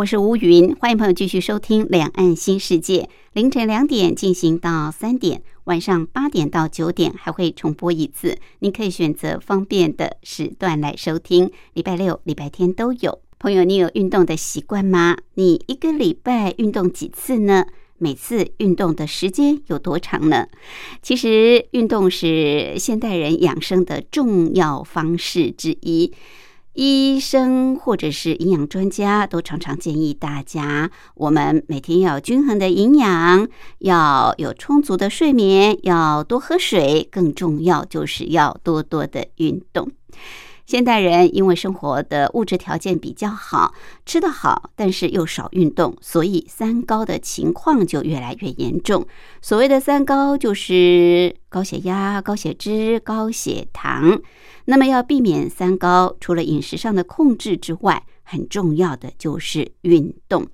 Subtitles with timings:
[0.00, 3.02] 我是吴云，欢迎朋友继续收听《两岸新世界》。
[3.34, 11.50] 凌晨两点进行到三点，晚上八点到九点还会重播一次，您可以选择方便的时段来收听。
[11.74, 13.20] 礼拜六、礼拜天都有。
[13.38, 15.18] 朋友，你有运动的习惯吗？
[15.34, 17.66] 你一个礼拜运动几次呢？
[17.98, 20.46] 每次运动的时间有多长呢？
[21.02, 26.10] 其实，运动是现代人养生的重要方式之一。
[26.72, 39.90] 医生或者是营养专家都常常建议大家，我们每天要均衡的营养，要有充足的睡眠，要多喝水，更重要就是要多多的运动。
[40.70, 43.74] 现代人因为生活的物质条件比较好，
[44.06, 49.04] 吃得好，但是又少运动，所以三高的情况就越来越严重。
[49.42, 54.22] 所谓的三高，就是高血压、高血脂、高血糖。
[54.66, 60.46] 那么要避免三高，除了饮食上的控制之外，很重要的就是运动。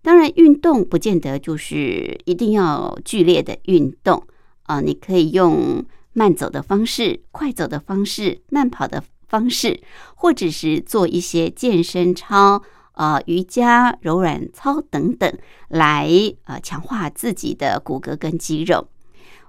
[0.00, 4.26] 当然，运动不见得就是一定要剧烈的运动
[4.62, 9.80] 啊，你可以用慢走的方式、快走的方式、慢跑的方式，
[10.14, 15.38] 或者是做一些健身操、啊瑜伽、柔软操等等，
[15.68, 16.10] 来
[16.44, 18.86] 呃强化自己的骨骼跟肌肉。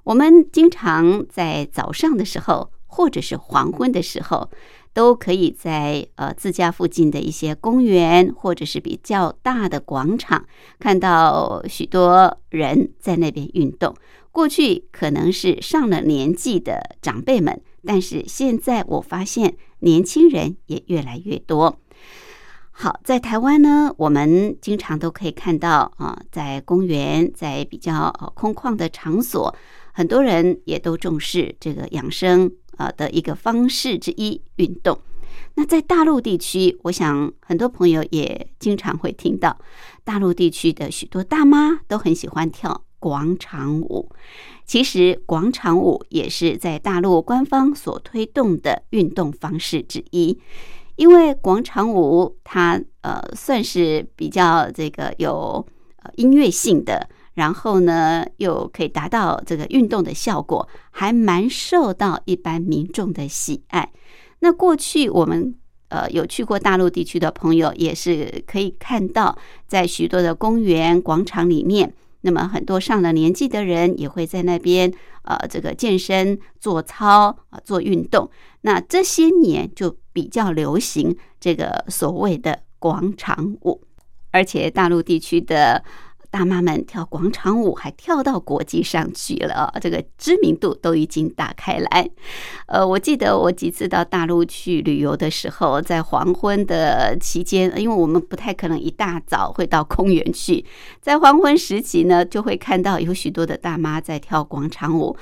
[0.05, 2.71] 我们经常在早上的时候。
[2.95, 4.51] 或者是黄昏的时候，
[4.93, 10.45] 都可以在呃自家附近的一些公园，或者是比较大的广场，
[10.77, 13.95] 看到许多人在那边运动。
[14.31, 21.77] 过去可能是上了年纪的长辈们，但是现在我发现年轻人也越来越多。
[22.71, 29.55] 好，在台湾呢，我们经常都可以看到啊，在公园，在比较空旷的场所，
[29.93, 32.51] 很多人也都重视这个养生。
[32.75, 34.97] 啊的一个方式之一，运动。
[35.53, 39.55] 那在大陆地区，我想很多朋友也经常会听到，
[40.03, 44.09] 大陆地区的许多大妈都很喜欢跳广场舞。
[44.66, 50.38] 其实，广场舞也是在大陆官方所推动的运动方式之一，
[50.96, 55.66] 因为广场舞它呃算是比较这个有
[55.97, 57.09] 呃音乐性的。
[57.35, 63.91] 然后呢，又可以达到这个运动的效果，还蛮受到一般民众的喜爱。
[64.41, 65.56] 那过去我们
[65.88, 69.35] 呃有去过大陆地区的朋友，也是可以看到，
[69.68, 71.91] 在许多的公园广场里面，
[72.23, 74.91] 那么很多上了年纪的人也会在那边
[75.22, 78.29] 呃这个健身、做操啊、做运动。
[78.61, 83.81] 那这些年就比较流行这个所谓的广场舞，
[84.31, 85.84] 而且大陆地区的。
[86.33, 92.09] 大妈们跳广场舞，还跳到国际上去了，这个知名度都已经打开来。
[92.66, 100.66] 呃，我记得我几次到大陆去旅游的时候，在黄昏的期间，因为我们不太可能一大早会到公园去，
[100.99, 105.16] 在黄昏时期呢，就会看到有许多的大妈在跳广场舞。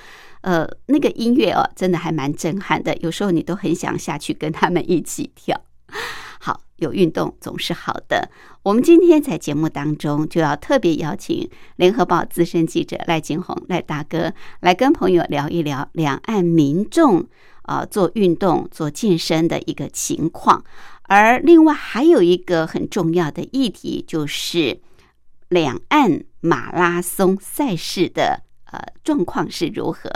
[0.44, 5.59] 呃，那个音乐哦，真的还蛮震撼的，有时候你都很想下去跟他们一起跳。
[6.44, 8.28] 好，有运动总是好的。
[8.63, 17.28] 我们今天在节目当中就要特别邀请联合报资深记者赖金红赖大哥来跟朋友聊一聊两岸民众
[17.62, 20.63] 啊做运动、做健身的一个情况。
[21.03, 24.81] 而另外还有一个很重要的议题，就是
[25.50, 30.09] 两岸马拉松赛事的呃状况是如何。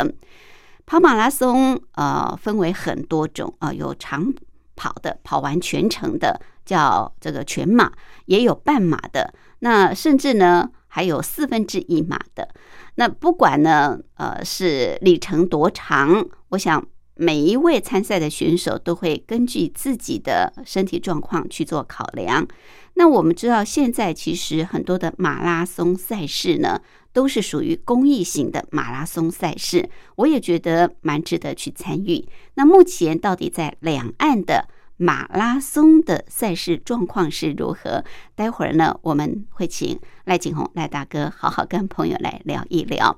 [0.87, 4.33] 跑马拉松呃分为很多种啊，有长。
[4.75, 7.91] 跑的跑完全程的叫这个全马，
[8.25, 12.47] 也有半马的，那甚至呢还有四分之一马的。
[12.95, 16.81] 那不管呢，呃，是里程多长，我想
[17.15, 22.47] 每一位参赛的选手都会根据自己的身体状况去做考量。
[22.95, 26.81] 那我们知道，现在其实很多的马拉松赛事呢。
[27.15, 32.27] 都是属于公益型的马拉松赛事，我也觉得蛮值得去参与。
[32.55, 38.03] 那目前到底在两岸的马拉松的赛事状况是如何？
[38.35, 43.17] 待会儿呢，我们会请赖景宏赖大哥好好跟朋友来聊一聊。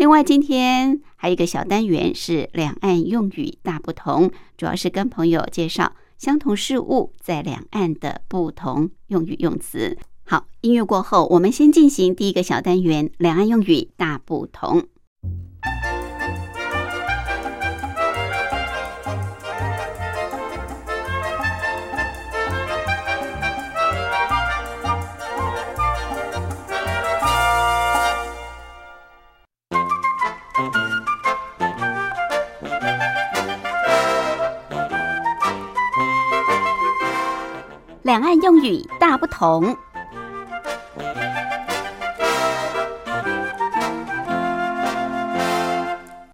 [0.00, 9.98] 另外，今天还有一个小单元是两岸用语大不同，主要是跟朋友介绍相同事物在两岸的不同用语用词。
[10.24, 14.84] 好，音乐过后，我们先进行第一个小单元：两岸用语大不同。
[38.10, 39.76] 两岸用语大不同。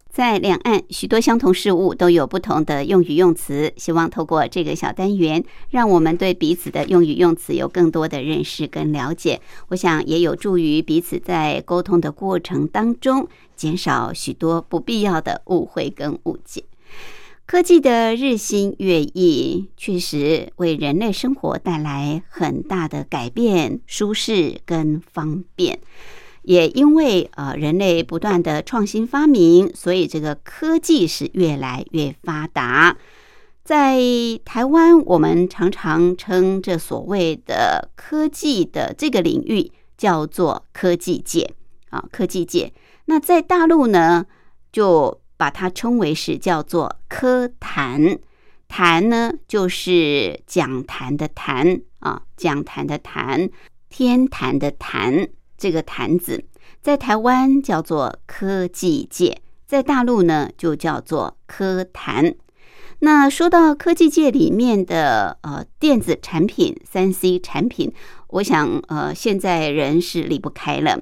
[0.08, 3.70] 在两岸，许多相同事物都有不同的用语用词。
[3.76, 9.42] 希望透过这个小单元，让我们对彼此的用语用词有更多的认识跟了解。
[9.68, 16.64] 我想也有助于彼此在沟通的过程当中，减少许多不必要的误会跟误解。
[17.46, 25.78] 科技的日新月异，确实为人类生活带来很大的改变、舒适跟方便。
[26.42, 32.96] 也因为呃人类不断的创新发明，所以这个科技是越来越发达。
[33.62, 34.00] 在
[34.44, 41.54] 台湾，我们常常称这所谓的科技的这个领域叫做科技界
[41.90, 42.72] 啊，科技界。
[43.04, 44.26] 那在大陆呢，
[44.72, 48.18] 就把它称为是叫做科坛，
[48.68, 53.50] 坛呢就是讲坛的坛啊，讲坛的坛，
[53.88, 56.44] 天坛的坛，这个坛子
[56.82, 62.34] 在台湾叫做科技界，在大陆呢就叫做科坛。
[63.00, 67.92] 那说到科技界里面的呃电子产品、三 C 产品，
[68.28, 70.98] 我想呃现在人是离不开了。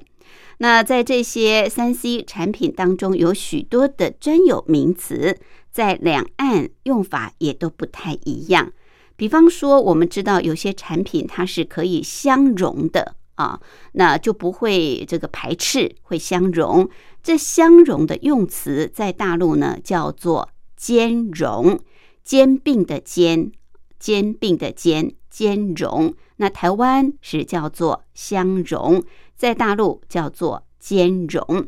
[0.59, 5.37] 那在这些三 C 产品当中，有许多的专有名词，
[5.71, 8.71] 在两岸用法也都不太一样。
[9.17, 13.59] 比方说，我们知道有些产品它是可以相容的啊，
[13.93, 16.89] 那就不会这个排斥，会相容。
[17.21, 21.79] 这相容的用词在大陆呢叫做兼容，
[22.23, 23.51] 兼并的兼，
[23.99, 26.13] 兼并的兼，兼容。
[26.37, 29.01] 那台湾是叫做相容。
[29.35, 31.67] 在大陆叫做兼容，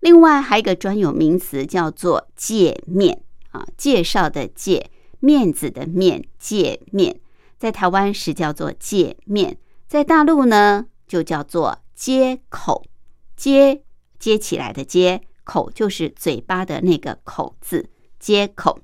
[0.00, 3.22] 另外还有一个专有名词叫做界面
[3.52, 4.90] 啊，介绍的介，
[5.20, 7.20] 面子的面，界面，
[7.56, 9.56] 在台湾是叫做界面，
[9.86, 12.84] 在大陆呢就叫做接口，
[13.36, 13.82] 接
[14.18, 18.80] 接起来的接口就是嘴巴的那个口字，接口。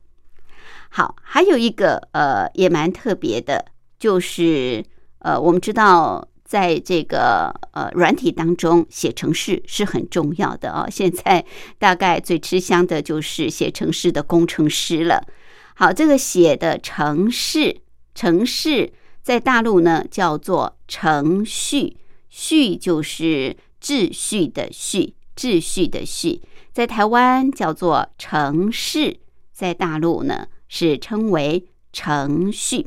[0.88, 3.64] 好，还有一个呃也蛮特别的，
[3.98, 4.84] 就是
[5.18, 6.28] 呃我们知道。
[6.44, 10.88] 在这个呃软体当中写程式是很重要的啊！
[10.88, 11.44] 现在
[11.78, 15.26] 大概最吃香的就是写程式的工程师了。
[15.74, 17.80] 好，这个写的程式，
[18.14, 18.92] 程式
[19.22, 21.96] 在大陆呢叫做程序，
[22.28, 26.42] 序就是秩序的序，秩序的序，
[26.72, 29.16] 在台湾叫做程式，
[29.50, 32.86] 在大陆呢是称为程序。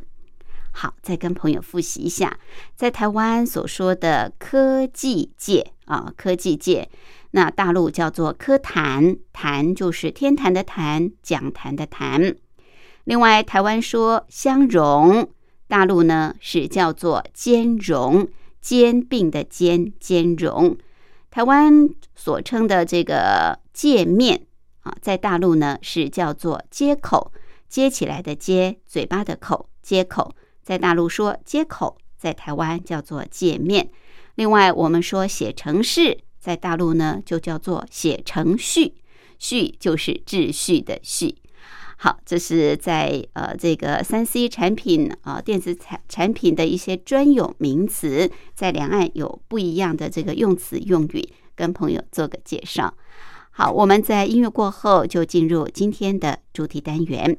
[0.79, 2.37] 好，再跟朋友复习一下，
[2.75, 6.87] 在台湾所说的科技界啊，科技界，
[7.31, 12.35] 那大陆叫做科坛，坛就是天坛的坛，讲坛的坛。
[13.05, 15.27] 另外，台湾说相融，
[15.67, 18.27] 大陆呢是叫做兼容，
[18.61, 20.77] 兼并的兼，兼容。
[21.31, 24.45] 台湾所称的这个界面
[24.81, 27.31] 啊，在大陆呢是叫做接口，
[27.67, 30.35] 接起来的接，嘴巴的口，接口。
[30.67, 33.89] 在大陆说接口，在台湾叫做界面。
[34.35, 38.95] 另外，我们说写程式，在大陆呢就叫做写程序，
[39.39, 41.37] 序就是秩序的序。
[41.95, 52.93] 好，这是在呃这个三 C 产品啊电子产产品的一些专有名词，在两岸有不一样的这个用词用语，跟朋友做个介绍。
[53.51, 57.37] 好，我们在音乐过后就进入今天的主题单元。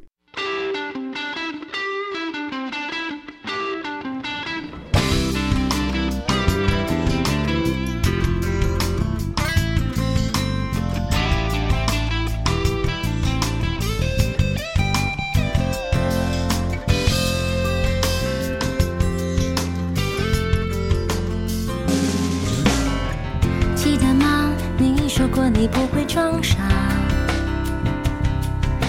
[26.43, 26.57] 傻，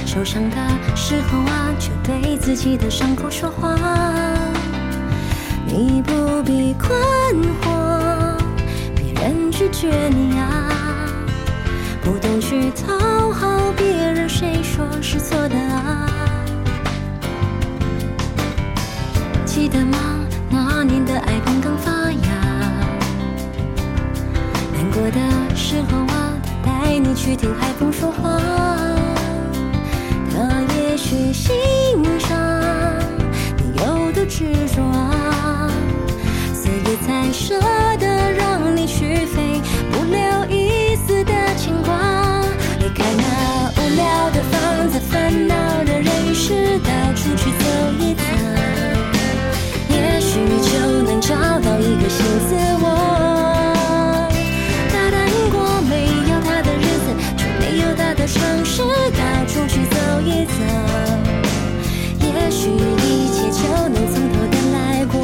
[0.06, 0.56] 受伤的
[0.96, 3.76] 时候啊，就对自己的伤口说话。
[5.66, 6.90] 你不必困
[7.62, 8.36] 惑，
[8.96, 10.72] 别人拒绝你啊，
[12.02, 16.10] 不懂去讨好别人，谁说是错的啊？
[19.46, 19.98] 记得吗？
[20.50, 22.30] 那年的爱刚刚发芽，
[24.74, 26.09] 难过的时候，
[27.00, 28.40] 你去听海风说话。
[30.32, 31.54] 他也许欣
[32.20, 32.38] 赏
[33.58, 34.84] 你有多执着，
[36.54, 37.58] 所以才舍
[37.98, 42.44] 得让你去飞，不留一丝的牵挂。
[42.80, 47.66] 离开那无聊的房子，烦恼的人世，到处去走
[48.00, 48.26] 一趟。
[49.90, 50.40] 也许
[50.70, 53.19] 就能找到一个新自我。
[58.40, 58.82] 城市，
[59.12, 60.54] 到处去走一走。
[62.22, 65.18] 也许一切就能从头再来过。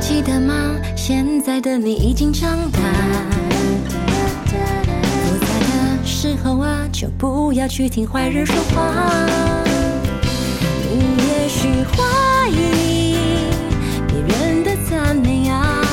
[0.00, 0.74] 记得吗？
[0.96, 3.37] 现在的你已经长大。
[6.48, 9.26] 的时候啊，就不要去听坏人说话。
[10.90, 13.16] 你也许怀疑
[14.06, 15.84] 别人的赞美啊，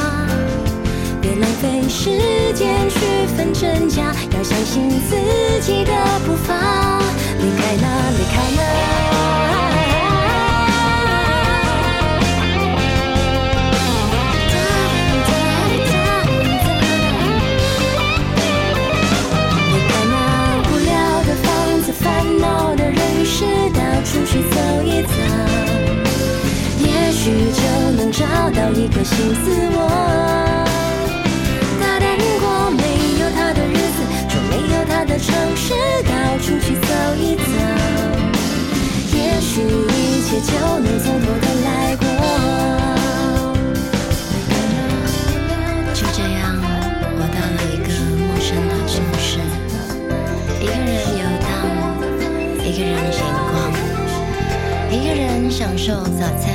[1.22, 2.10] 别浪费时
[2.54, 5.16] 间去分真假，要相信自
[5.62, 5.92] 己的
[6.26, 6.75] 步伐。
[28.86, 29.80] 一个新自我。
[31.82, 32.06] 大胆
[32.39, 32.84] 过没
[33.20, 33.98] 有他的日子，
[34.30, 35.74] 就没有他的城市，
[36.04, 37.44] 到处去走一遭，
[39.18, 42.06] 也许一切就能从头的来过。
[45.96, 46.54] 就这样，
[47.18, 47.89] 我到了一个
[48.22, 49.42] 陌生的城市，
[50.62, 51.50] 一个人游荡，
[52.63, 53.74] 一个人闲逛，
[54.92, 56.55] 一个人享受早餐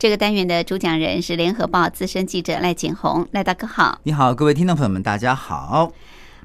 [0.00, 4.00] 这个单元的主讲人是联合报资深记者赖景红，赖大哥好。
[4.04, 5.92] 你好，各位听众朋友们，大家好。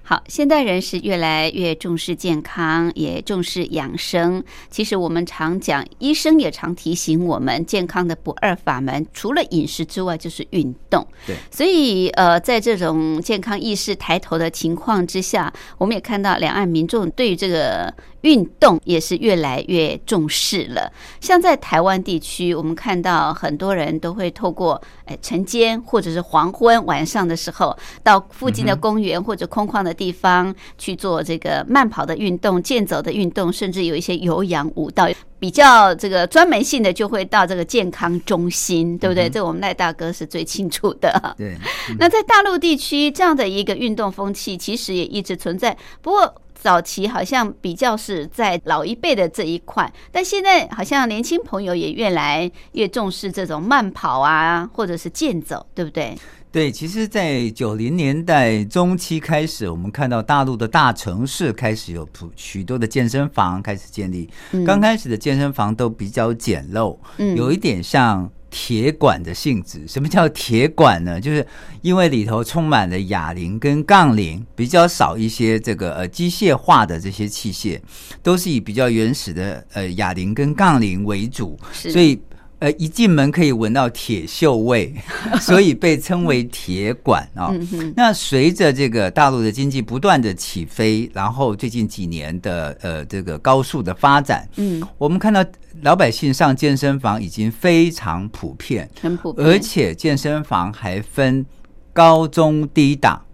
[0.03, 4.43] 好，现代人是越来越重视健康，也重视养生。
[4.69, 11.07] 其实我们常讲，医生也常提醒我们，健康的不二法门，除了饮食之外，就是运动。
[11.25, 17.91] 对，所以呃，在这种健康意识抬头的情况之下，我们也看到两岸民众对于这个
[18.25, 20.91] 运动也是越来越重视了。
[21.21, 35.07] 像在台湾地区，我们看到很多人都会透过哎晨间或者是黄昏晚上的时候，到附近的公园或者空旷的地方去做这个慢跑的运动、健走的运动，甚至有一些有氧舞蹈。
[35.37, 39.29] 比较这个专门性的，就会到这个健康中心，对不对？
[39.29, 41.35] 这我们赖大哥是最清楚的。
[41.37, 41.55] 对，
[41.99, 45.77] 那在大陆地区，这样的一个运动风气，其实也一直存在。
[46.01, 56.17] 不过早期好像比较是在老一辈的这一块，但现在好像年轻朋友也越来越重视这种慢跑啊，或者是健走，对不对？
[56.51, 64.29] 对，其实，在九零年代中期开始，我们看到大陆的大城市开始有普许多的健身房开始建立。
[64.65, 69.85] 刚开始的健身房都比较简陋，嗯有一点像铁管的性质。
[69.85, 71.19] 什么叫铁管呢？
[71.19, 71.45] 就是
[71.81, 77.77] 因为里头充满了哑铃跟杠铃，比较少一些这个呃机械化的这些器械，
[78.23, 82.17] 都是以比较原始的呃哑铃跟杠铃为主，所以。
[82.59, 84.95] 呃，一进门可以闻到铁锈味，
[85.41, 87.53] 所以被称为铁管啊、
[87.97, 95.43] 那随着这个大陆的经济不断的起飞，然后最近几年的呃这个高速的发展，嗯，我们看到
[95.81, 101.45] 老百姓上健身房已经非常普遍，很普遍，而且健身房还分
[101.93, 103.25] 高中低档。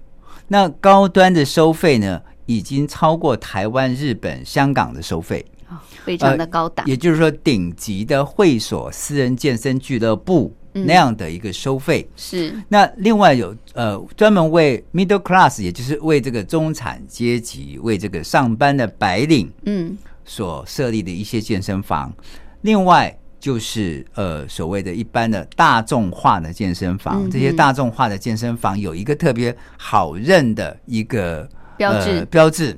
[0.47, 5.45] 那高端的收费呢，已经超过台湾、日本、香港的收费。
[5.69, 12.09] 哦非常的高档，也就是说，顶级的会所、私人健身俱乐部嗯那样的一个收费。
[12.17, 22.13] 是那另外有呃专门为 middle class，也就是为这个中产阶级、为这个上班的白领嗯所设立的一些健身房。
[22.61, 32.09] 另外就是呃所谓的一般的大众化的健身房，嗯这些大众化的健身房有一个特别好认的一个标志。
[32.19, 32.77] 呃标志，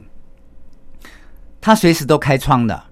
[1.59, 2.83] 它随时都开窗的。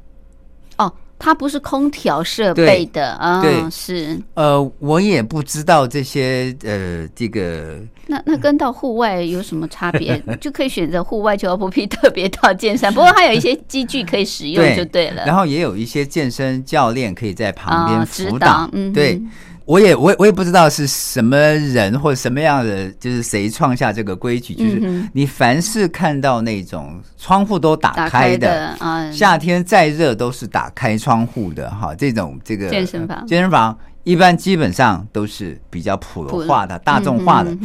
[0.77, 3.70] 哦，它不是空调设备的啊，对。
[3.70, 4.20] 是。
[4.34, 7.79] 呃，我也不知道这些呃，这个
[8.12, 10.22] 那那跟到户外有什么差别？
[10.41, 12.91] 就可以选择户外，就不必特别到健身。
[12.94, 15.24] 不过它有一些机具可以使用就对了。
[15.25, 18.70] 然后也有一些健身教练可以在旁啊边辅导。
[18.74, 19.22] 嗯对，
[19.63, 24.82] 我也我我也不知道是什么人或者什么样的，就是谁创下这个规矩，就是
[25.13, 28.76] 你凡是看到那种窗户都打打开的
[29.13, 37.56] 夏天再热都是打开窗户的哈，这种这个健身房健身房一般基本上都是比较普罗化的、大众化的。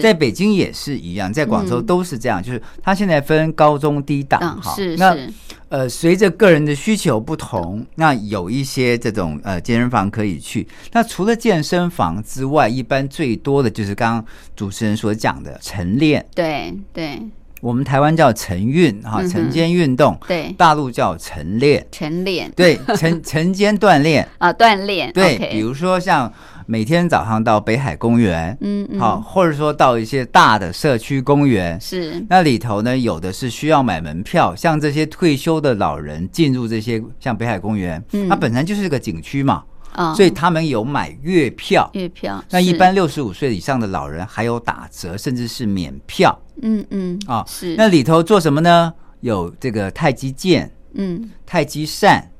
[0.00, 4.76] 在北京也是一样，在广州嗯都是这样，就是它现在分高中低档嗯哈。
[4.98, 5.16] 那
[5.70, 10.66] 呃，随着个人的需求不同，那有一些这种呃健身房可以去。
[10.92, 14.24] 那除了健身房之外，一般最多的就是刚刚
[14.56, 17.20] 主持人所讲的晨练，对对
[17.60, 21.84] 我们台湾叫晨运哈，晨间运动，对，大陆叫晨练。
[21.90, 22.50] 晨练。
[22.54, 26.32] 对，晨 晨间锻炼，啊锻炼对比如说像
[26.66, 29.00] 每天早上到北海公园，嗯嗯。
[29.00, 32.24] 好，或者说到一些大的社区公园，是。
[32.28, 38.28] 那里头呢，有的是需要买门票，像这些退休的老人进入这些像北海公园，嗯。
[38.28, 41.88] 它本身就是个景区嘛，啊，所以他们有买月票。
[41.94, 47.44] 月票那一般六十五岁以上的老人还有打折，甚至是免票嗯嗯啊。
[47.46, 48.92] 是那里头做什么呢？
[49.20, 52.30] 有这个太极剑、嗯太极扇、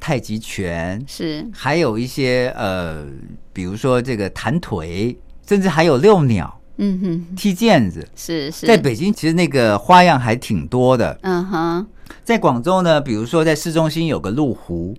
[0.00, 3.04] 太极拳，是还有一些呃，
[3.52, 5.14] 比如说这个弹腿，
[5.46, 8.08] 甚至还有遛鸟、嗯哼踢毽子。
[8.16, 11.18] 是是在北京，其实那个花样还挺多的。
[11.22, 11.86] 嗯哼
[12.24, 14.96] 在广州呢，比如说在市中心有个麓湖，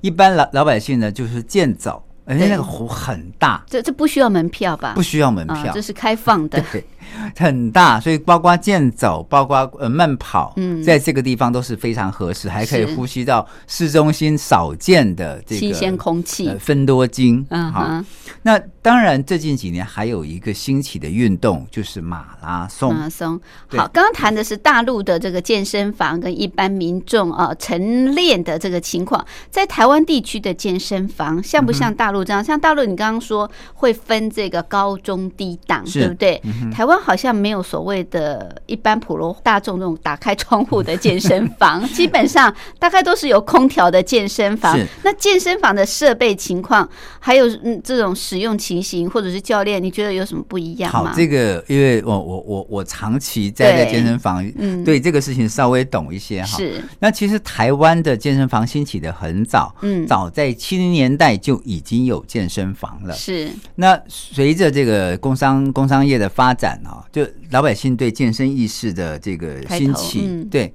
[0.00, 4.92] 一般老老百姓呢就是健走，而且那个湖很大，这这不需要门票吧？
[4.94, 6.62] 不需要门票啊这，是开放的。
[6.72, 6.84] 对，
[7.36, 17.44] 很大，所以包括健走，包括呃慢跑，嗯在这个地方都是非常合适，还可以呼吸到市中心少见的这个新鲜空气呃，芬多精。
[17.50, 18.04] 好嗯好，
[18.42, 22.94] 那当然，最近几年还有一个兴起的运动就是马拉松。
[22.94, 23.40] 马拉松。
[23.68, 32.42] 好，刚刚谈的是大陆的这个健身房跟一般民众啊晨练的这个情况，在台湾地区的健身房像不嗯像大陆这样？
[32.42, 36.40] 像大陆你刚刚说会分这个高中低档，对不对？
[36.72, 44.78] 台湾好像没有所谓的一般普罗大众那种打开窗户的健身房， 基本上大概都是有空调的健身房。
[45.02, 51.10] 那健身房的设备情况，还有嗯这种使用情形或者是教练，你觉得有什么不一样吗？
[51.10, 56.56] 好，这个因为我我我我长期在在健身房，嗯对这个事情稍微懂一些哈。
[56.58, 63.14] 是那其实台湾的健身房兴起的很早，嗯早在七零年代就已经有健身房了。
[63.14, 70.48] 是那随着这个工商工商业的发展啊，就老百姓对健身意识的这个兴起，嗯。
[70.48, 70.74] 对，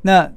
[0.00, 0.30] 那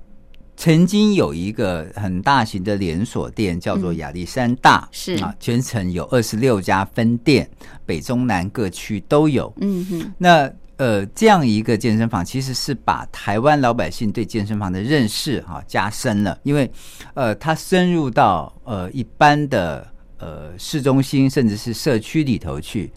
[0.57, 5.13] 曾经有一个很大型的连锁店叫做亚历山大，是。
[5.23, 7.49] 啊，全城有二十六家分店，
[7.85, 9.53] 北中南各区都有。
[9.61, 16.69] 嗯哼，那呃，这样一个健身房其实是把台湾老百姓对健身房的认识哈、加深了，因为
[17.13, 22.91] 呃，它深入到呃一般的呃市中心甚至是社区里头去。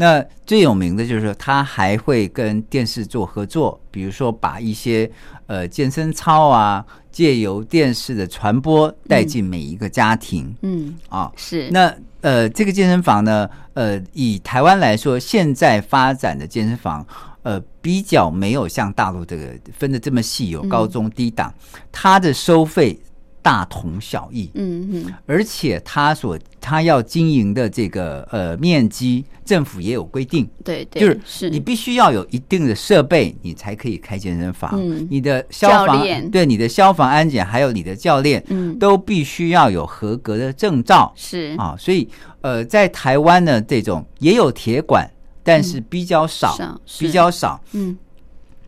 [0.00, 5.10] 那最有名的就是说，他还会跟电视做合作，比如说把一些
[5.48, 10.54] 呃健身操啊，借由电视的传播带进每一个家庭。
[10.62, 17.04] 嗯，啊，是，那呃，这个健身房呢，呃，以台湾来说，现在发展的健身房，
[17.42, 21.52] 呃，比较没有像大陆这个分的这么细，有高中低档，
[21.90, 22.96] 它的收费
[23.42, 30.48] 大同小异，嗯嗯，而且他所他要经营的这个呃面积，政府也有规定。
[30.64, 31.50] 对对，就是是。
[31.50, 34.72] 你必须要有一定的设备，你才可以开健身房。
[34.74, 35.06] 嗯。
[35.10, 38.78] 你的消防对你的消防安检，还有你的教练，嗯。
[38.78, 41.12] 都必须要有合格的证照。
[41.16, 41.54] 是。
[41.56, 42.08] 啊，所以
[42.40, 45.08] 呃，在台湾呢，这种也有铁管，
[45.42, 47.60] 但是比较少，比较少。
[47.72, 47.96] 嗯。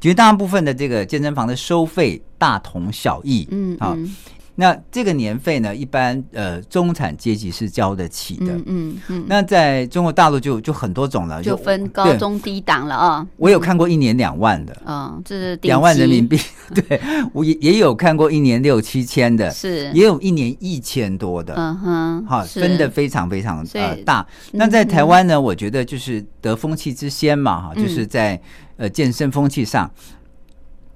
[0.01, 3.47] 绝大部分的这个健身房的收费大同小异。
[3.51, 4.17] 嗯啊，嗯
[4.61, 8.53] 那这个年费呢，一般呃中产阶级是交得起的。
[8.53, 13.27] 嗯嗯嗯，那在中国大陆就就很多种了，就分高中低档了啊。
[13.39, 16.39] 我有看过一年两万的，嗯，这是顶两万人民币。
[16.75, 17.01] 对
[17.33, 21.55] 我也也有看过一年六七千的，是，也有一年一千多的。
[21.57, 24.27] 嗯哼，哈，分的非常非常呃大。
[24.53, 28.39] 那在台湾呢，我觉得就是得风气之先嘛，哈，嗯就是在
[28.77, 29.91] 呃健身风气上，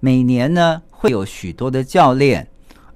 [0.01, 2.47] 每年呢会有许多的教练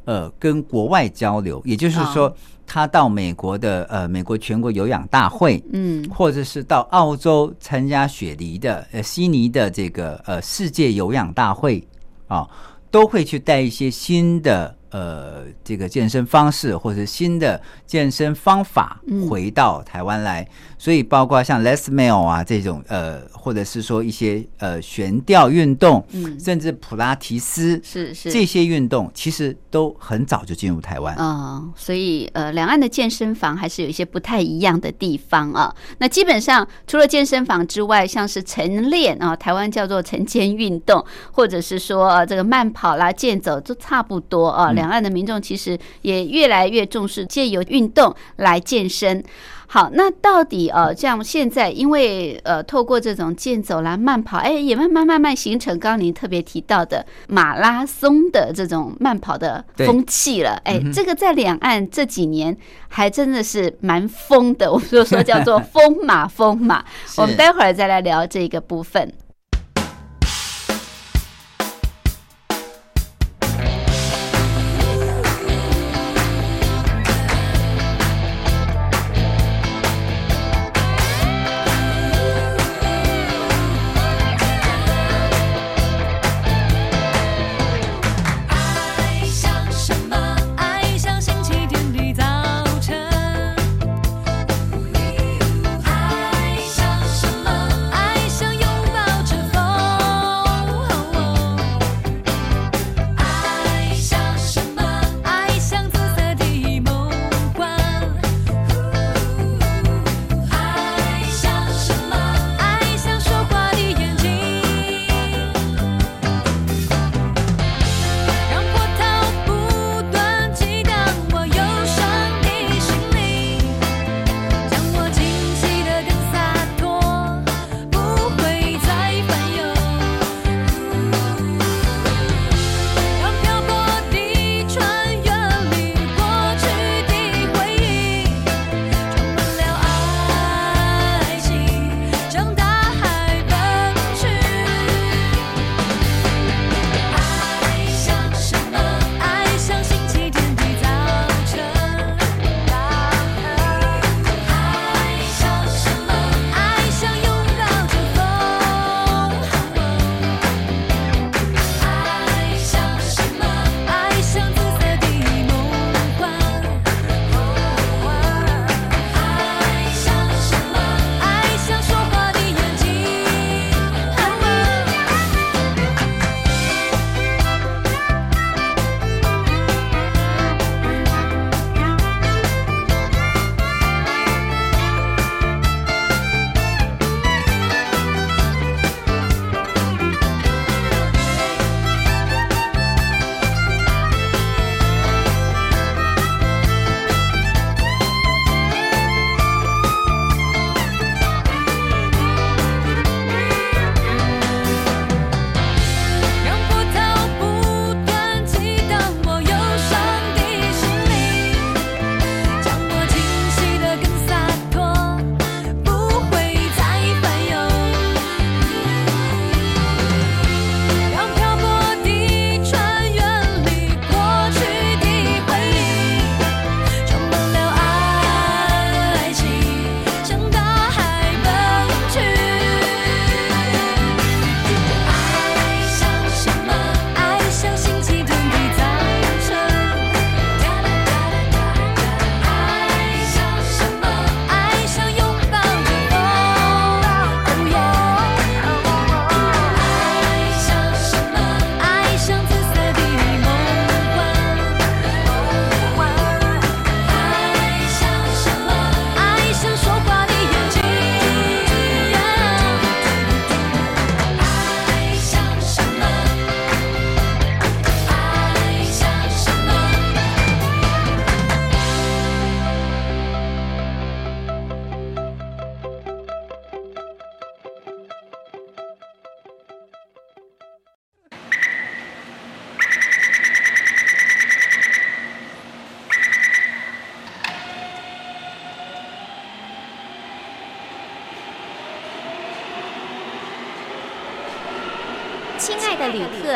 [0.09, 2.35] 呃跟国外交流，也就是说哦，
[2.67, 6.09] 他到美国的呃美国全国有氧大会，嗯。
[6.09, 11.87] 或者是到澳洲参加雪梨的呃悉尼的这个呃世界有氧大会
[12.27, 12.49] 啊、
[12.91, 19.29] 都会去带一些新的呃这个健身方式或者新的健身方法嗯。
[19.29, 31.15] 回到台湾来，所以包括像 Les Mill 啊这种呃，或者是说一些呃悬吊运动，嗯，甚至普拉提斯是是这些运动，其实都很早就进入台湾。
[31.17, 35.75] 哦，所以呃，两岸的健身房还是有一些不太一样的地方啊。
[35.99, 44.73] 那基本上除了健身房之外，像是晨练啊，台湾叫做晨间运动，或者是说、呃这个慢跑啦、健走，都差不多啊。
[44.73, 49.25] 两岸的民众其实也越来越重视借由运动来健身。
[49.71, 60.59] 好，那到底呃，这样现在因为呃，透过这种健走啦、慢跑，哎，也慢慢慢慢形成刚刚您特别提到的马拉松的这种慢跑的风气了。
[60.65, 62.57] 哎，这个在两岸这几年
[62.89, 66.83] 还真的是蛮疯的，我们就说叫做疯马疯马。
[67.19, 69.13] 我们待会儿再来聊这个部分。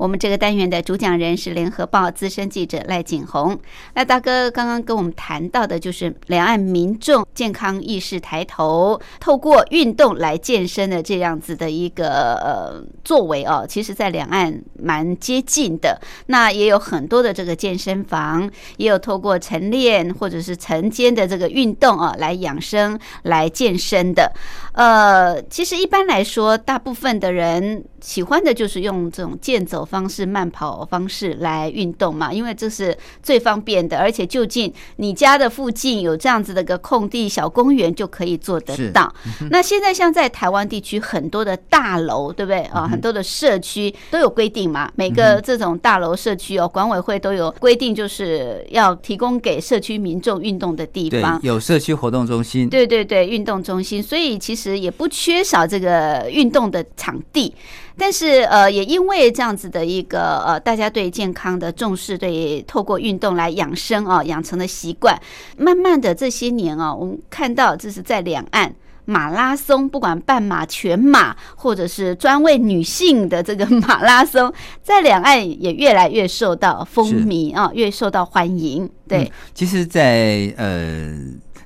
[0.00, 3.60] 我们这个单元的主讲人是联合报资深记者赖景红。
[3.92, 16.00] 赖大哥刚刚跟我们谈到的，就是两岸民众健康意识抬头，透过运动来健身的这样子的一个呃作为哦，其实在两岸蛮接近的。
[16.28, 24.32] 那也有很多的这个健身房，也有透过晨练或者是晨间的这个运动啊，来养生、来健身的。
[24.72, 39.12] 呃，其实一般来说，大部分的人喜欢的就是用这种健走方式、慢跑方式来运动嘛，因为这是最方便的，而且就近你家的附近有这样子的一个空地、小公园就可以做得到。
[39.50, 42.86] 那现在像在台湾地区很多的大楼，对不对啊？
[42.86, 51.40] 很多的社区都有规定嘛，每个这种大楼社区哦，管委会都有规定，就是要提供给社区民众运动的地方，。
[51.42, 57.52] 有社区活动中心，对对对，运动中心，所以其实也不缺少这个运动的场地。
[58.00, 65.20] 但是呃，也因为这样子的一个呃，大家对健康的重视，对透过运动来养生啊、养成的习惯，
[65.58, 68.74] 慢慢的这些年啊，我们看到这是在两岸。
[69.06, 74.52] 马拉松，不管半马、全马，或者是专为女性的这个马拉松，
[74.84, 78.88] 在两岸也越来越受到风靡啊，越受到欢迎。
[79.08, 81.12] 对，嗯其实在，呃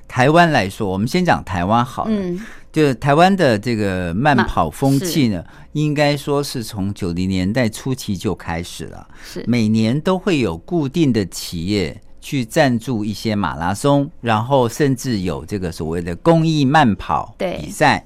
[0.07, 2.11] 台湾来说，我们先讲台湾好了。
[2.11, 2.43] 嗯，
[2.75, 9.07] 就台湾的这个慢慢跑风气呢，应该说是从九零年代初期就开始了。
[9.23, 18.05] 是每年都会有固定的企业去赞助一些马拉松，然后甚至有这个所谓的公益慢跑比赛。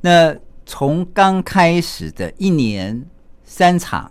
[0.00, 0.32] 那
[0.64, 3.04] 从刚开始的一年
[3.42, 4.08] 三场。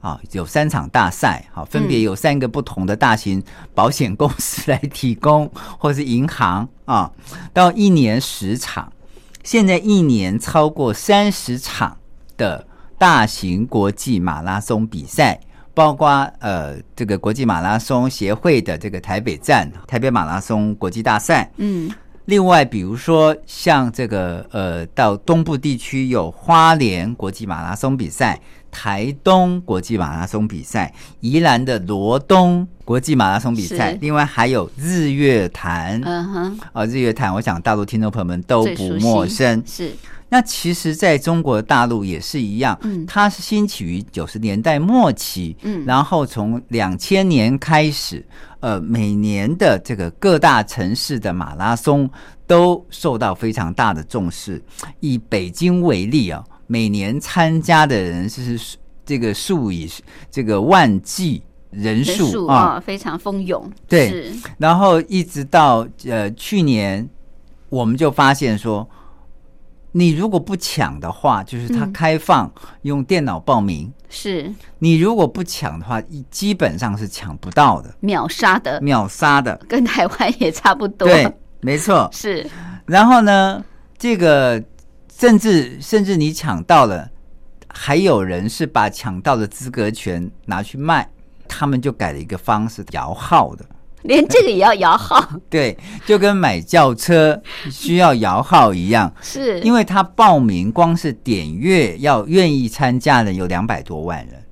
[0.00, 3.40] 啊，有三场大赛，好，分别有三个不同的大型
[3.72, 5.48] 保险公司来提供，
[5.78, 7.08] 或是银行啊，
[7.52, 8.92] 到一年十场，
[9.42, 11.96] 现在一年超过三十场
[12.36, 12.66] 的
[12.98, 15.40] 大型国际马拉松比赛，
[15.74, 21.90] 包括呃这个国际马拉松协会的这个台北站台北马拉松国际大赛，嗯，
[22.26, 28.40] 另外比如说像这个呃到东部地区有花莲国际马拉松比赛。
[28.72, 39.62] 台东国际马拉松比赛，宜兰的罗东国际马拉松比赛，另外还有日月潭，嗯哼，啊，日月潭，我想大陆听众朋友们都不陌生。
[39.64, 39.92] 是。
[40.30, 43.04] 那其实，在中国大陆也是一样，嗯。
[43.04, 45.84] 它是兴起于九十年代末期，嗯。
[45.84, 48.24] 然后从两千年开始，
[48.60, 52.08] 呃，每年的这个各大城市的马拉松
[52.46, 54.62] 都受到非常大的重视。
[55.00, 58.58] 以北京为例啊，每年参加的人是
[59.04, 59.86] 这个数以
[60.30, 67.06] 这个万计人人数数啊，啊，非常蜂拥，对然后一直到呃去年，
[67.68, 68.88] 我们就发现说，
[69.92, 72.50] 你如果不抢的话，就是它嗯开放
[72.82, 73.92] 用电脑报名。
[74.08, 79.54] 是你如果不抢的话，一基本上是抢不到的，秒杀的，秒杀的。
[79.68, 81.30] 跟台湾也差不多，对，
[81.60, 82.08] 没错。
[82.12, 82.46] 是
[82.86, 83.62] 然后呢，
[83.98, 84.62] 这个
[85.22, 87.08] 甚至甚至你抢到了，
[87.68, 91.08] 还有人是把抢到的资格权拿去卖，
[91.46, 93.64] 他们就改了一个方式，摇号的。
[94.02, 99.60] 连这个也要摇号， 对，就跟买轿车需要摇号一样，是。
[99.60, 104.42] 因为他报名光是点阅要愿意参加的有两百多万人，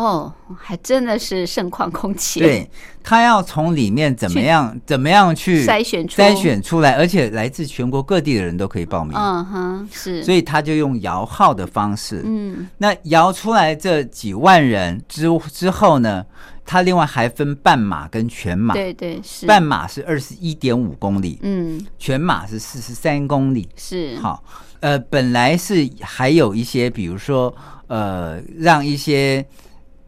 [0.00, 2.70] 哦，还真的是盛况空前，，对
[3.02, 6.22] 他要从里面怎么样怎么样去筛选出。
[6.22, 16.24] 筛选出来，而且来自全国各地的人都可以报名，嗯哼，是，所以他就用摇号的方式，嗯，那摇出来这几万人之之后呢，
[16.64, 21.84] 他另外还分半马跟全马，对对是，半马是二十一点五公里，嗯。
[21.98, 23.68] 全马是四十三公里。
[23.76, 24.42] 是，好，
[24.80, 27.54] 呃，本来是还有一些，比如说，
[27.88, 29.44] 呃，让一些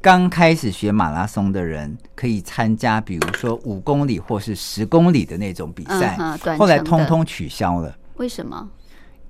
[0.02, 6.18] 刚开始学马拉松的人可以参加，比如说五公里或是十公里的那种比赛，
[6.58, 8.68] 后来通通取消了，为什么？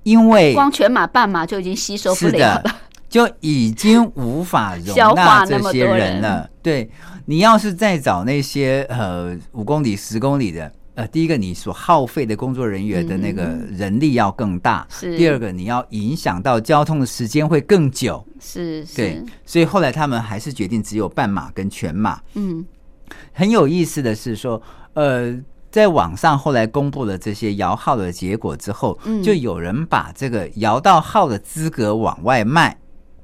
[0.01, 2.71] 因为光全马半马就已经吸收不是了了的，，
[3.07, 6.49] 就已经无法容纳 这些人了。
[6.63, 6.89] 对
[7.25, 22.21] 你要是再找那些呃五公里、十公里的，呃，第一个你所耗费的工作人员的那个人力要更大，嗯是第二个你要影响到交通的时间会更久，是对是，，所以后来他们还是决定只有半马跟全马。
[22.35, 22.63] 嗯
[23.31, 24.61] 很有意思的是说，
[24.93, 25.35] 呃，
[25.71, 32.77] 在网上后来公布了这些摇号的结果之后，嗯就有人把这个摇到号的资格往外卖，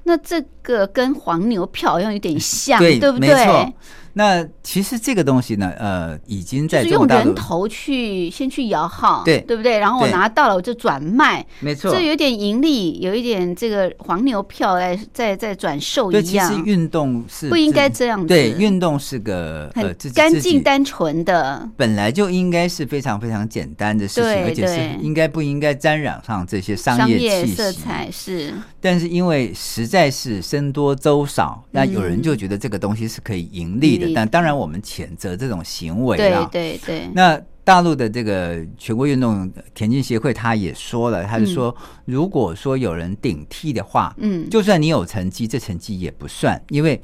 [0.04, 3.30] 那这个跟黄牛票好像有点像，对，不对？
[3.30, 3.74] 没错。
[4.20, 9.80] 那其实这个东西呢，呃，已经在就是用人，头去先去摇号，对对不对？
[9.80, 12.02] 然后我拿到了我就转卖，没错这。
[12.02, 18.28] 有点盈利，有一点这个黄牛票来在在转售对，一样其实，运动是不应该这样子。
[18.28, 27.84] 对，运动是个呃很干净单纯的，本来就应该是非常非常简单的事情，对而且是对应该不应该沾染上这些商商业业色气息。
[27.86, 34.09] 彩是但是因为实在是僧多粥少，那有人就觉得这个东西是可以盈利的。
[34.14, 36.48] 但当然，我们谴责这种行为对啦。
[36.52, 47.00] 对对，那大陆的这个全国运动田径协会他也说了，他就说，如果说有人顶替的话，嗯，就算你有成绩，这成绩也不算，因为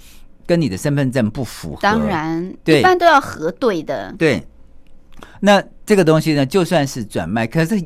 [0.45, 1.81] 跟你的身份证不符合。
[1.81, 2.79] 当然对。
[2.79, 4.43] 一般都要核对的，对，
[5.39, 7.79] 那这个东西呢，就算是转卖，可是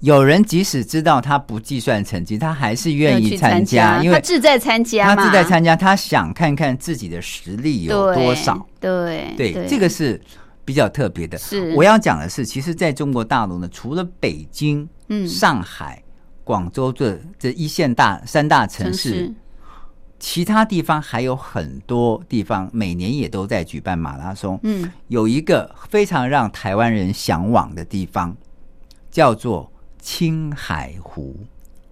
[0.00, 8.64] 有人即使知道他不计算成绩，他还是愿意参加，因为他志在参加嘛，他志在参加，他想看看自己的实力有多少。
[8.78, 10.20] 对对，这个是
[10.64, 11.36] 比较特别的。
[11.36, 16.00] 是我要讲的是，其实在中国大陆呢，除了北京、嗯上海、
[16.44, 19.34] 广州这这一线大三大城市，
[20.20, 24.60] 其他地方还有很多地方每年也都在举办马拉松。
[24.62, 28.36] 嗯，有一个非常让台湾人向往的地方，
[29.10, 29.72] 叫做
[30.10, 31.36] 青海湖。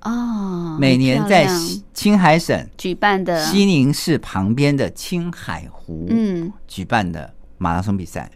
[0.01, 6.51] 哦，每年在西青海省举办的，西宁市旁边的青海湖，嗯。
[6.67, 8.31] 举办的马拉松比赛，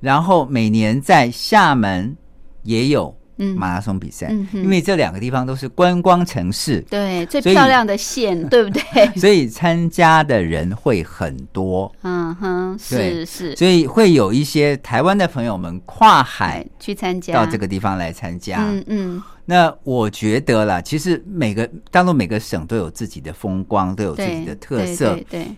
[0.00, 2.16] 然后每年在厦门
[2.64, 3.19] 也有嗯
[3.56, 8.82] 马拉松比赛，因为这两个地方都是观光城市，对最漂亮的县， 对不对？
[9.18, 13.26] 所以参加的人会很多，嗯哼，对是。
[13.26, 17.32] 是，所以会有一些台湾的朋友们跨海去参加。
[17.34, 18.58] 到这个地方来参加。
[18.60, 25.56] 嗯嗯，那我觉得啦，其实每个大陆每个省都有自己的风光，都有自己的特色，对对对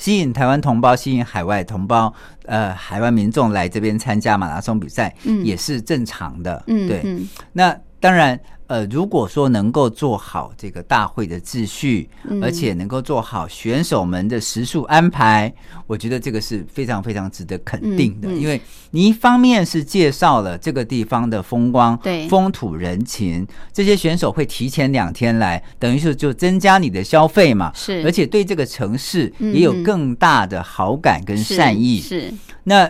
[0.00, 2.10] 吸引台湾同胞、吸引海外同胞，
[2.46, 6.62] 呃，海外民众来这边参加马拉松比赛，嗯也是正常的。
[6.66, 12.40] 对，嗯对那当然，呃，如果说能够做好这个大会的秩序，嗯。
[12.40, 15.52] 而且能够做好选手们的时数安排，
[15.88, 18.28] 我觉得这个是非常非常值得肯定的。
[18.28, 18.40] 嗯嗯。
[18.40, 18.60] 因为
[18.92, 22.28] 你一方面是介绍了这个地方的风光、对。
[22.28, 28.04] 风土人情，这些选手会提前两天来，等于是就增加你的消费嘛，是。
[28.04, 29.82] 而且对这个城市嗯也有嗯。
[29.82, 32.00] 更大的好感跟善意。
[32.00, 32.32] 是。
[32.62, 32.88] 那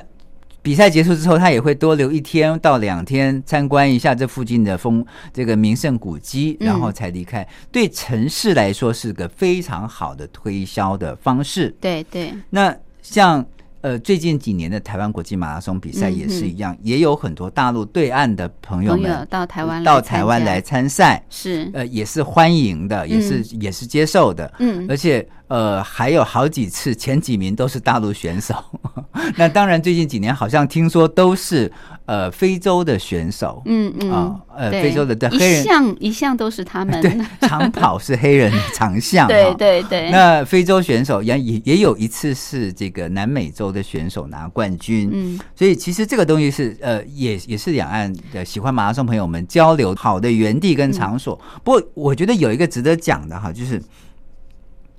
[0.62, 7.46] 比赛结束之后，他也会多留一天到两天参观一下这附近的风这个名胜古迹，嗯然后才离开。
[7.72, 11.74] 对城市来说是个非常好的推销的方式。
[11.80, 13.44] 对对那像
[13.82, 21.24] 呃最近几年的台湾国际马拉松比赛嗯也是一样，也有很多大陆对岸的朋友们到台湾来到台湾来参赛。
[21.30, 21.70] 是。
[21.72, 24.86] 呃，也是欢迎的，也是、也是接受的，嗯。
[24.88, 28.54] 而且呃还有好几次前几名都是大陆选手，
[29.36, 31.70] 那当然最近几年好像听说都是
[32.11, 34.11] 呃非洲的选手，嗯嗯。
[34.11, 45.38] 啊呃非洲的对黑一人向一向都是他们，对长跑是黑人长项， 对对对，那非洲选手也也也有一次是这个南美洲的选手拿冠军，嗯。
[45.54, 51.40] 所以其实这个东西是呃，也也是两岸的喜欢马拉松朋友们交流好的园地跟场所。
[51.54, 51.61] 嗯。
[51.62, 53.80] 不过我觉得有一个值得讲的哈，就是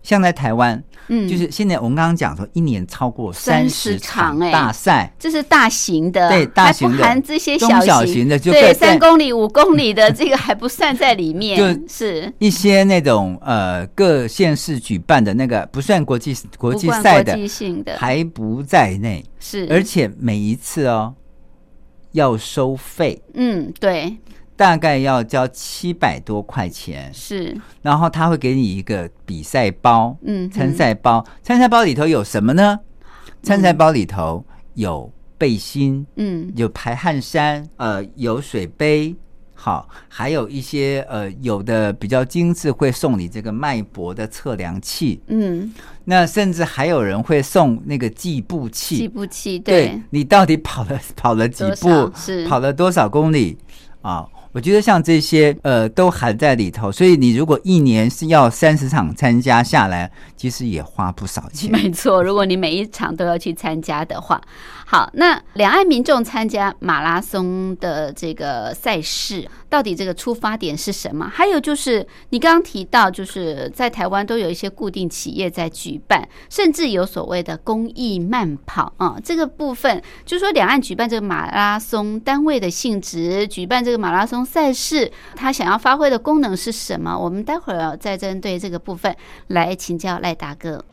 [0.04, 4.52] 像在台湾，嗯，就是现在我们刚刚讲说，一年超过三十场哎。
[4.52, 5.14] 大赛。
[5.20, 12.34] 这是大型的，对大型的还不含这些中小小型的就对，在三公里、五公里的这个还不算在里面，就是。
[12.40, 17.38] 一些那种呃各县市举办的那个不算国际国际赛的，
[17.98, 21.14] 还不在内，是，而且每一次哦
[22.14, 24.18] 要收费，嗯，对，
[24.62, 32.80] 大概要交七百多块钱，是，然后他会给你一个比赛包，嗯参赛包，参赛包里头有什么呢？
[33.42, 34.46] 参赛包里头
[34.76, 36.54] 有背心，嗯。
[36.56, 39.16] 有排汗衫，呃，有水杯。
[39.56, 45.20] 好，还有一些呃，有的比较精致，会送你这个脉搏的测量器。
[45.26, 45.74] 嗯，
[46.06, 49.88] 那甚至还有人会送那个计步器，计步器，对。
[49.88, 52.48] 对，你到底跑了跑了几步，是。
[52.48, 53.58] 跑了多少公里？
[54.04, 54.28] 啊？
[54.54, 60.12] 我觉得像这些呃都含在里头，所以你如果一年是要三十场参加下来，
[60.42, 61.70] 其实也花不少钱。
[61.70, 64.42] 没错，如果你每一场都要去参加的话，
[64.88, 71.30] 好，那两岸民众参加马拉松的这个赛事，到底这个出发点是什么？
[71.32, 87.16] 还有就是你刚刚提到，就是在台湾都有一些固定企业在举办，甚至有所谓的公益慢跑啊、这个部分就是说两岸举办这个马拉松单位的性质，举办这个马拉松赛事，它想要发挥的功能是什么？
[87.16, 89.16] 我们待会儿要再针对这个部分
[89.50, 90.86] 来请教再打个。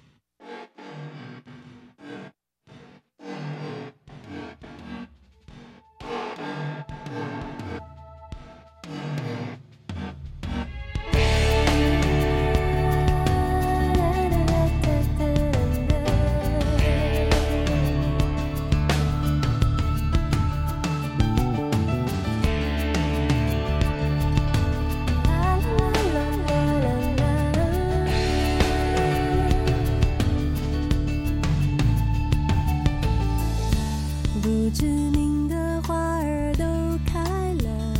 [34.69, 36.65] 不知名的花儿都
[37.07, 37.19] 开
[37.65, 37.95] 了，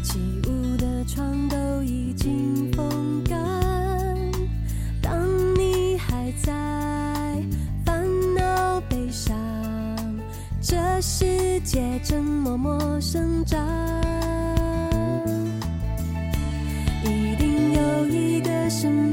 [0.00, 3.36] 起舞的窗都已经风干。
[5.02, 6.52] 当你还在
[7.84, 8.06] 烦
[8.36, 9.36] 恼悲伤，
[10.62, 13.58] 这世界正默默生长。
[17.02, 19.09] 一定有一个什么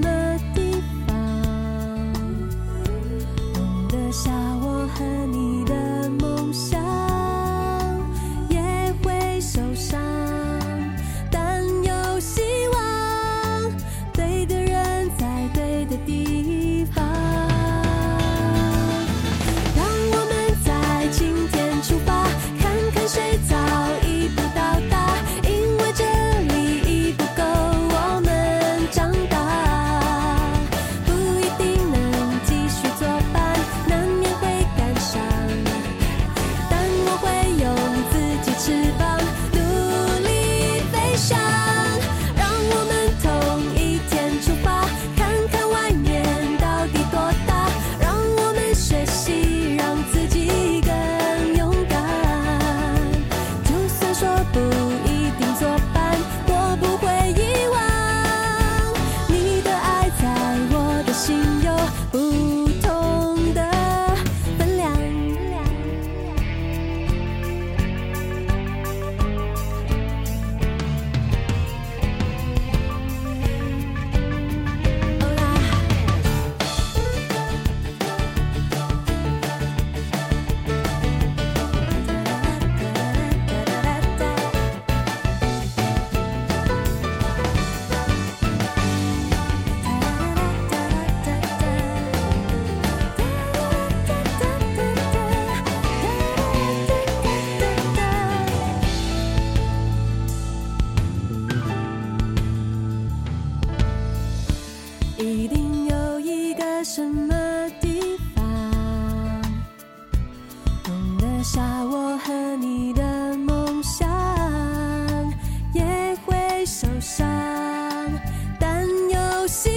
[119.47, 119.76] see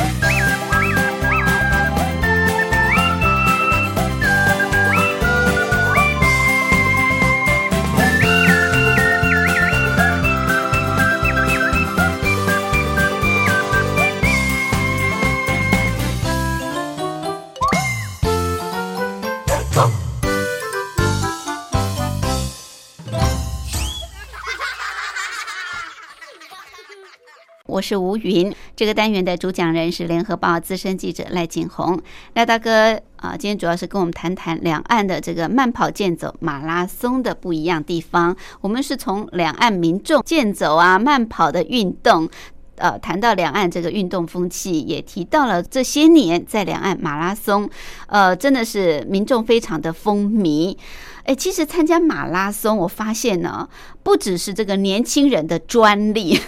[27.91, 28.53] 是吴云。
[28.73, 31.99] 这个单元的主讲人是联合报资深记者赖景红。
[32.35, 38.33] 赖大哥啊，今天主要是跟我们谈谈两岸的这个慢跑、健走、马拉松的不一样地方。
[38.61, 42.29] 我们是从两岸民众健走啊、慢跑的运动。
[42.77, 47.69] 呃，谈到两岸这个运动风气，也提到了这些年在两岸马拉松，
[48.07, 50.75] 呃，真的是民众非常的风靡。
[51.25, 53.67] 哎，其实参加马拉松，我发现呢，
[54.01, 56.39] 不只是这个年轻人的专利，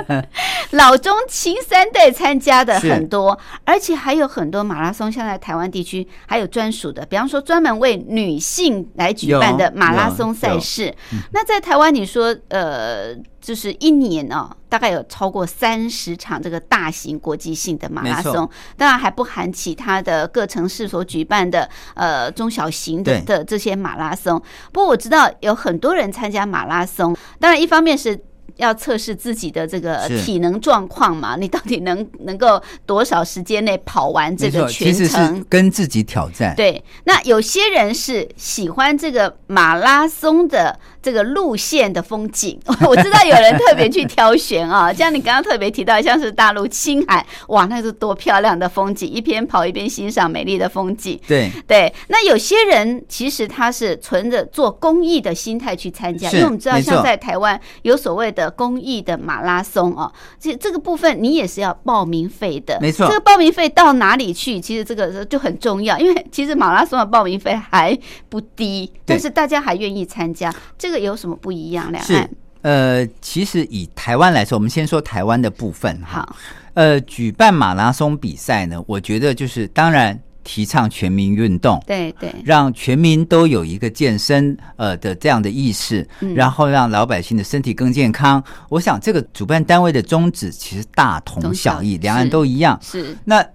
[0.72, 10.94] 老中青三代参加的很多，而且还有很多马拉松，像在台湾地区还有专属的，比方说专门为女性来举办的马拉松赛事。
[11.32, 24.10] 那在台湾，你说呃，就是一年哦，大概有超过三十场这个大型国际性的马拉松，当然还不含其他的各城市所举办的呃中小型的的这些马拉。
[24.10, 24.40] 马拉松，
[24.72, 28.18] 不过我知道有很多人参加马拉松，当然一方面是
[28.56, 36.54] 要测试自己的这个体能状况嘛，你到底能能够多少时间内跑完这个全程，跟自己挑战。
[36.54, 40.78] 对，那有些人是喜欢这个马拉松的。
[41.02, 51.18] 这个路线的风景， 我知道有人特别去挑选啊， 像你刚刚特别提到，像是大陆青海，哇，那是多漂亮的风景，一边跑一边欣赏美丽的风景。
[51.26, 63.06] 对对，那有些人其实他是存着做公益的心态去参加，因为我们知道，像在台湾有所谓的公益的马拉松哦，这这个部分你也是要报名费的，没错。
[63.06, 64.60] 这个报名费到哪里去？
[64.60, 67.98] 其实这个就很重要，因为其实马拉松的报名费还
[68.28, 70.89] 不低，但是大家还愿意参加这。
[70.90, 71.92] 这个有什么不一样？
[71.92, 72.30] 两岸
[72.62, 76.28] 呃，其实以台湾来说，我们先说台湾的部分哈。
[76.74, 88.42] 呃，举办马拉松比赛呢，我觉得就是当然提倡全民运动，对对，让全民都有一个健身呃的这样的意识，然后让老百姓的身体更健康。
[88.68, 92.76] 我想这个主办单位的宗旨其实大同小异，两岸都一样。
[92.82, 93.46] 是那。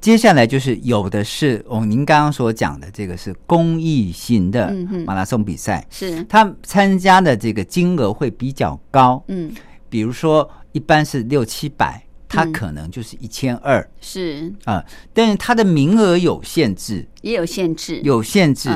[0.00, 4.74] 接下来就是有的是哦，您刚刚所讲的这个是公益型的
[5.06, 6.22] 马拉松比赛，是。
[6.24, 9.52] 他参加的这个金额会比较高，嗯，
[9.88, 12.02] 比如说一般是六七百。
[12.28, 14.52] 它可能就是一千二，是。
[14.64, 18.70] 啊，但是它的名额有限制，也有限制，有限制。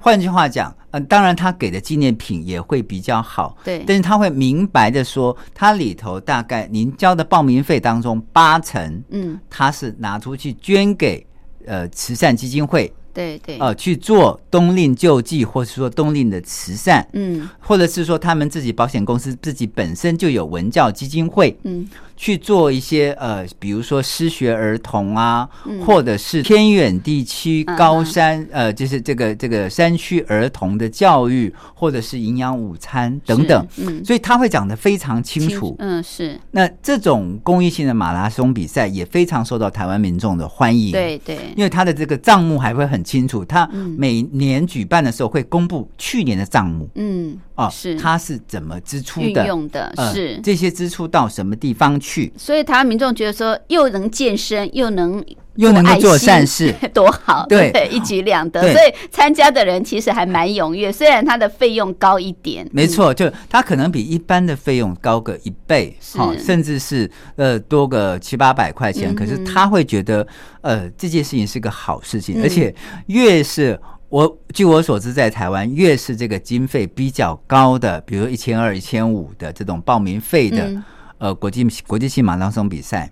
[0.00, 3.84] 换句话讲，呃，当然他给的纪念品也会比较好，对。
[3.86, 11.24] 但是他会明白的说，它里头大概您交的报名费当中八成，嗯，他是拿出去捐给
[11.64, 12.92] 呃慈善基金会。
[13.14, 25.48] 对对，呃，去做冬令救济，或是说冬令的慈善，嗯，或者是说他们自己保险公司自己本身就有文教基金会，嗯，去做一些呃，比如说失学儿童啊，
[25.84, 36.38] 或者是偏远地区高山呃，就是这个这个山区儿童的教育，或者是营养午餐等等，嗯，所以他会讲的非常清楚，嗯，是。
[36.50, 43.06] 那这种公益性的马拉松比赛也非常受到台湾民众的欢迎，对对，因为他的这个账目还会很。
[43.06, 43.64] 清楚，他
[43.96, 47.94] 每年举办的时候会公布去年的账目，嗯，哦，是。
[47.96, 50.40] 他是怎么支出的，用的是。
[50.42, 52.05] 这些支出到什么地方去？
[52.36, 55.24] 所以台湾民众觉得说，又能健身，又能。
[55.56, 57.46] 又能够做善事，多 好！
[57.48, 58.60] 对，一举两得。
[58.60, 62.68] 所以参加的人其实还蛮踊跃，虽然他的费用高一点。
[62.72, 69.14] 没错，就他可能比一般的费用高个一倍，好，甚至是呃多个七八百块钱。
[69.14, 70.26] 可是他会觉得，
[70.60, 72.74] 呃，这件事情是个好事情，而且
[73.06, 73.80] 越是
[74.10, 80.70] 我据我所知，在台湾越是这个经费比较高的，比如一千二、一千五的这种报名费的，
[81.18, 83.10] 呃，国际国际性马拉松比赛。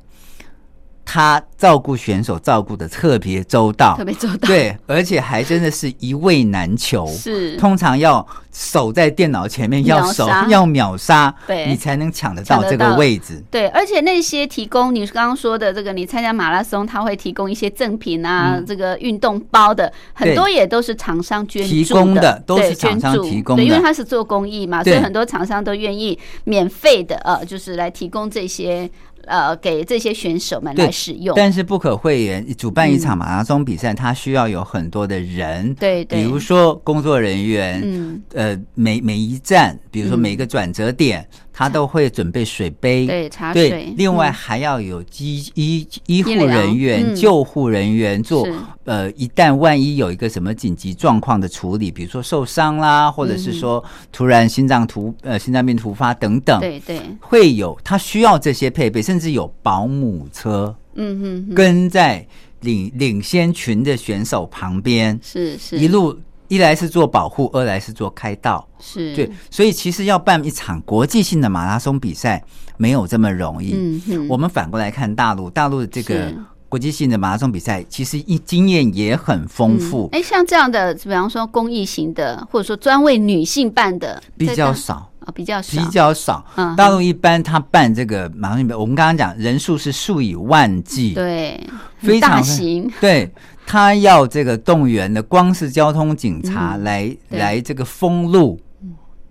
[1.05, 7.07] 他照顾选手照顾的特别周到，特别周到，，对，而且还真的是一位难求。
[7.07, 7.57] 是。
[7.57, 11.67] 通常要守在电脑前面，要守要秒杀，对。
[11.67, 13.43] 你才能抢得到这个位置。
[13.51, 28.91] 对，而且那些提供你刚刚说的这个，你参加马拉松，他会提供一些赠品啊，这个运动包的，很多也都是厂商捐提供的都是厂商提供对，因为他是做公益嘛，所以很多厂商都愿意免费的呃，就是来提供这些
[29.27, 31.35] 呃给这些选手们来使用。
[31.37, 36.23] 但是不可讳言，主办一场马拉松比赛，它需要有很多的人，对对。
[36.23, 40.25] 比如说工作人员，嗯，呃，每每一站，比如说嗯。
[40.25, 47.15] 每一个转折点，他都会准备水杯，对茶对水，另外嗯还要有医医医护人员、嗯。
[47.15, 48.45] 救护人员做
[48.83, 62.27] 呃，一旦万一有一个什么紧急状况的处理，比如说受伤啦，或者是嗯说突然心脏突呃心脏病突发等等，对对，会有他需要这些配备，甚至有保姆车嗯哼哼，跟在
[62.63, 65.79] 领领先群的选手旁边，是是。
[65.79, 66.19] 一路
[66.55, 68.67] 一来是做保护，二来是做开道。
[68.79, 69.15] 是。
[69.17, 72.43] 对，所以其实要办一场国际性的马拉松比赛
[72.77, 73.75] 没有这么容易。
[73.77, 76.37] 嗯哼，我们反过来看大陆，大陆的这个是。
[76.69, 85.11] 国际性的马拉松比赛，其实一经验也很丰富，哎、像这样的，比方说公益型的，或者说专为女性办的，比较少。
[85.21, 86.77] 啊、比较少，比较少，嗯。
[86.77, 91.59] 大陆一般他办这个马拉松比赛，我们刚刚讲人数是数以万计，对，
[91.97, 93.33] 非常大型，对
[93.67, 97.39] 他要这个动员的，光是交通警察嗯来、对。
[97.39, 98.61] 来这个封路，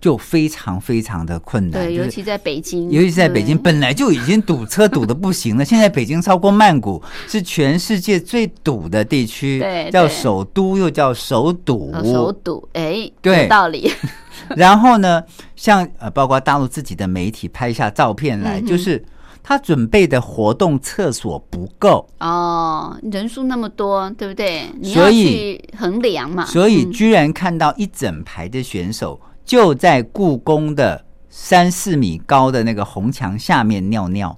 [0.00, 1.92] 就非常非常的困难。
[1.92, 11.90] 尤其在北京，尤其在北京，本来就已经堵车堵的不行了， 现在北京超过曼谷，是全世界最堵的地区，对对叫首都又叫首堵。
[11.94, 13.44] 呃首堵，哎，对。
[13.44, 13.90] 有道理，
[14.56, 15.22] 然后呢，
[15.56, 19.02] 像呃，包括大陆自己的媒体拍下照片来，嗯就是
[19.46, 24.62] 他准备的活动厕所不够，哦，人数那么多，对不对？
[24.80, 34.34] 你要所以去衡量嘛，所以嗯居然看到一整排的选手就在故宫的三四米高的那个红墙下面尿尿。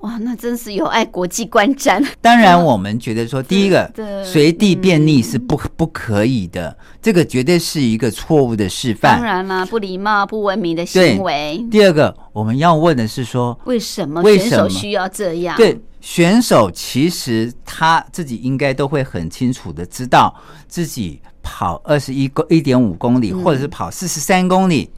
[0.00, 9.26] 哇，那真是有爱国际观瞻， 当然，我们觉得说，第一个对随地便溺是不不可以的，这个绝对是一个错误的示范当范。
[9.26, 15.56] 然啦，不礼貌、不文明的行为，第二个，我们要问的是说，为什么选手需要这样？
[15.56, 20.32] 对选手，其实他自己应该都会很清楚的知道
[20.68, 24.88] 自己跑二十一公一点五公里，嗯或者是跑四十三公里，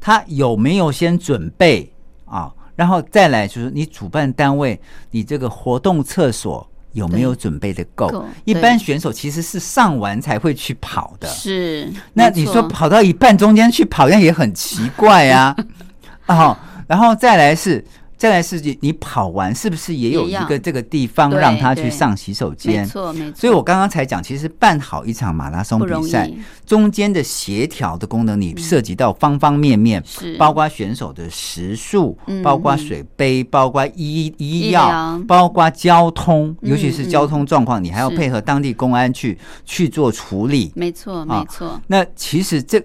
[0.00, 1.92] 他有没有先准备
[2.24, 2.50] 啊？
[2.80, 8.24] 然后再来就是你主办单位，你这个活动厕所有没有准备的够够？
[8.46, 11.28] 一般选手其实是上完才会去跑的。
[11.28, 11.92] 是。
[12.14, 15.54] 那你说跑到一半中间去跑，那也很奇怪啊。
[16.28, 16.56] 哦，
[16.88, 17.84] 然后再来是，
[18.20, 22.72] 再来是你你跑完是不是也有一个这个地方让他去上洗手间？
[22.72, 22.86] 没间？
[22.86, 23.34] 错，没错。
[23.34, 26.30] 所以我刚刚才讲，其实办好一场马拉松比赛，
[26.66, 30.36] 中间的协调的功能，你涉及到方方面面，是。
[30.36, 32.42] 包括选手的时速，嗯。
[32.42, 40.70] 包括水杯，包括医医医药，包括交通，嗯尤其是交通状况，你还要配合当地公安去去做处理。
[40.74, 42.78] 没错，啊没错，那其实这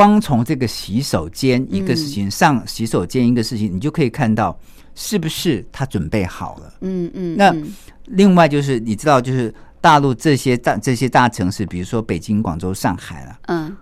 [0.00, 4.58] 光从这个洗手间一个事嗯情、上洗手间一个事情，你就可以看到
[4.94, 6.72] 是不是他准备好了。
[6.80, 7.36] 嗯嗯。
[7.36, 7.70] 那嗯
[8.06, 13.76] 另外就是你知道，就是大陆这些大这些大城市，比如说北京、广州、上海了，嗯，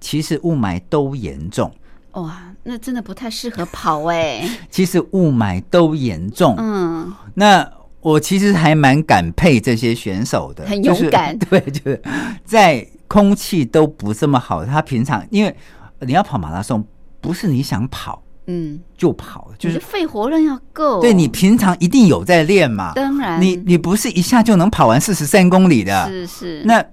[0.00, 1.70] 其实雾霾都严重。
[2.12, 4.48] 哇，那真的不太适合跑哎。
[4.70, 6.54] 其实雾霾都严重。
[6.56, 12.02] 嗯，那我其实还蛮感佩这些选手的，很就是勇敢 对，就是
[12.46, 15.52] 在空气都不这么好，他平常因为
[15.98, 16.86] 你要跑马拉松，
[17.20, 21.00] 不是你想跑嗯，就跑，就就是是肺活量要够。
[21.00, 22.92] 对你平常一定有在练嘛。
[22.94, 26.62] 当然，你你不是一下就能跑完四十三公里的，是是。
[26.64, 26.84] 那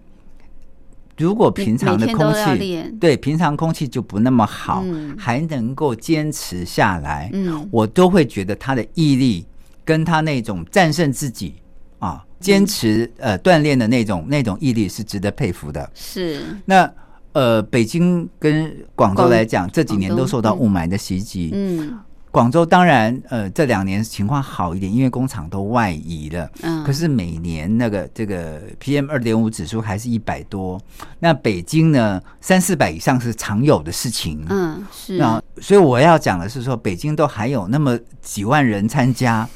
[1.17, 5.15] 如果平常的空气对平常空气就不那么好，嗯。
[5.19, 7.67] 还能够坚持下来，嗯。
[7.71, 9.45] 我都会觉得他的毅力
[9.85, 11.53] 跟他那种战胜自己
[11.99, 15.89] 啊，坚持呃锻炼的那种那种毅力是值得佩服的。
[15.93, 16.89] 是那
[17.33, 21.51] 呃，北京跟广州广来讲，这几年都受到嗯雾霾的袭击。
[21.53, 26.47] 嗯广州当然呃这两年情况好一点，因为工厂都外移了。
[26.61, 30.79] 嗯，可是每年那个这个 PM 二点五指数还是一百多，
[31.19, 34.45] 那北京呢三四百以上是常有的事情。
[34.49, 39.47] 嗯是那所以我要讲的是说，北京都还有那么几万人参加，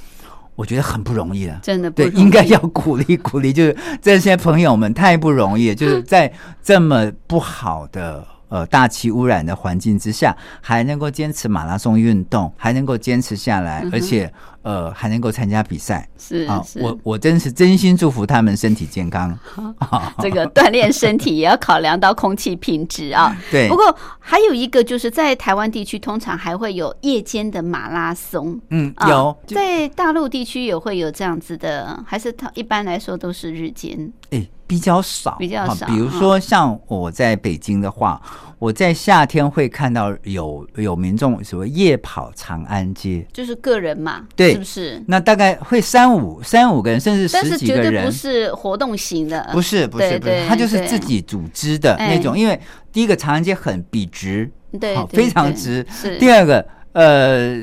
[0.61, 1.59] 我觉得很不容易了。
[1.63, 6.31] 真的不容易应该要鼓励鼓励，就是这些朋友们太不容易了，就是在
[6.61, 14.31] 这么不好的呃大气污染的环境之下，还能够坚持马拉松运动，还能够坚持下来，而且
[14.63, 16.61] 呃还能够参加比赛是啊！
[16.65, 19.37] 是我我真是真心祝福他们身体健康。
[20.19, 23.35] 这个锻炼身体也要考量到空气品质啊。
[23.51, 28.59] 对不，过还有一个就是在台湾地区，通常还会有夜间的马拉松。
[28.69, 34.11] 嗯，啊有就在大陆地区也会有这样子的，还是它一般来说都是日间？
[34.29, 38.21] 哎，比较少，比较少比如说像我在北京的话，
[38.59, 45.03] 我在夏天会看到有有民众所谓夜跑长安街，就是个人嘛，对是不是？
[45.07, 48.11] 那大概会三五三五个人，甚至十几个人是绝对不。
[48.11, 52.59] 是活动型的，不是不是不是，他就是自己组织的哎那种，因为
[52.91, 54.49] 第一个长安街很笔直，
[54.79, 55.85] 对对非常直。
[56.19, 57.57] 第二个，呃，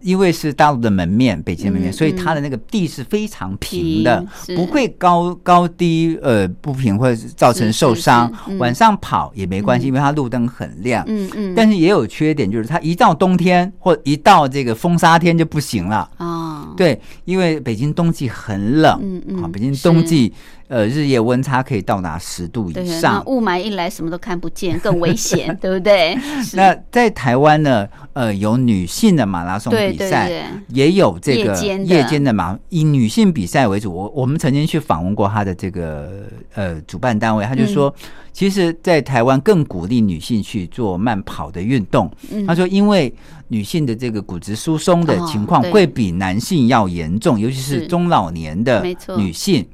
[0.00, 4.24] 因为是大陆的门面，北京的门面，嗯所以它的那个地是非常平的，
[4.56, 8.32] 不会高高低呃不平，或者是造成受伤。
[8.58, 11.04] 晚上跑也没关系，因为它路灯很亮。
[11.06, 16.10] 嗯嗯，但是也有缺点，就是它一到冬天或一到这个风沙天就不行了。
[16.18, 20.32] 哦，对，因为北京冬季很冷，嗯嗯啊，北京冬季
[20.70, 23.20] 呃日夜温差可以到达十度以上。
[23.26, 26.16] 雾霾一来，什么都看不见， 更危险，对不对？
[26.54, 31.54] 那在台湾呢，呃，有女性的马拉松比赛，对，也有这个
[31.84, 33.92] 夜间的马，以女性比赛为主。
[33.92, 36.22] 我我们曾经去访问过他的这个
[36.54, 42.08] 呃主办单位，他就说，嗯其实，在台湾更鼓励女性去做慢跑的运动。
[42.30, 43.12] 嗯他说，因为
[43.48, 49.66] 女性的这个骨质疏松的情况会比男性要严重，尤其是是中老年的没错女性。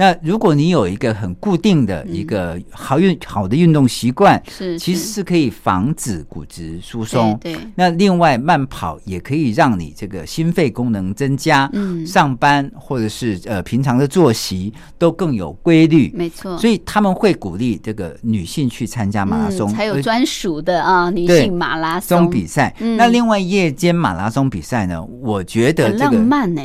[0.00, 7.38] 那如果你有一个很固定的一个好运好的运动习惯，是其实是可以防止骨质疏松。
[7.42, 7.60] 对对。
[7.74, 12.06] 那另外慢跑也可以让你这个心肺功能增加，嗯。
[12.06, 16.10] 上班或者是呃平常的作息都更有规律。
[16.14, 22.20] 没错，所以他们会鼓励这个女性去参加马拉松，嗯才有专属的啊女性马拉松。
[22.20, 22.74] 松比赛。
[22.80, 22.96] 嗯。
[22.96, 26.62] 那另外夜间马拉松比赛呢，我觉得很浪这个漫呢，